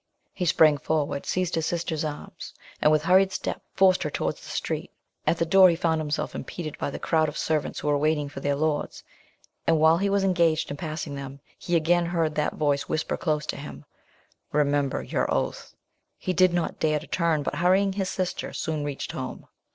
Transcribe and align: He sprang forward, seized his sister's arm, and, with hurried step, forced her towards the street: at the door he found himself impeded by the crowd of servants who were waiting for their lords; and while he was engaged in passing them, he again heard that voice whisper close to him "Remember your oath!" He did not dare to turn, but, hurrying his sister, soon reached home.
He 0.33 0.45
sprang 0.45 0.79
forward, 0.79 1.27
seized 1.27 1.53
his 1.53 1.67
sister's 1.67 2.03
arm, 2.03 2.31
and, 2.81 2.91
with 2.91 3.03
hurried 3.03 3.31
step, 3.31 3.61
forced 3.75 4.01
her 4.01 4.09
towards 4.09 4.41
the 4.41 4.49
street: 4.49 4.89
at 5.27 5.37
the 5.37 5.45
door 5.45 5.69
he 5.69 5.75
found 5.75 6.01
himself 6.01 6.33
impeded 6.33 6.75
by 6.79 6.89
the 6.89 6.97
crowd 6.97 7.29
of 7.29 7.37
servants 7.37 7.77
who 7.77 7.87
were 7.87 7.99
waiting 7.99 8.27
for 8.27 8.39
their 8.39 8.55
lords; 8.55 9.03
and 9.67 9.77
while 9.79 9.99
he 9.99 10.09
was 10.09 10.23
engaged 10.23 10.71
in 10.71 10.77
passing 10.77 11.13
them, 11.13 11.39
he 11.55 11.75
again 11.75 12.07
heard 12.07 12.33
that 12.33 12.55
voice 12.55 12.89
whisper 12.89 13.15
close 13.15 13.45
to 13.45 13.57
him 13.57 13.85
"Remember 14.51 15.03
your 15.03 15.31
oath!" 15.31 15.75
He 16.17 16.33
did 16.33 16.51
not 16.51 16.79
dare 16.79 16.97
to 16.97 17.05
turn, 17.05 17.43
but, 17.43 17.53
hurrying 17.57 17.93
his 17.93 18.09
sister, 18.09 18.53
soon 18.53 18.83
reached 18.83 19.11
home. 19.11 19.45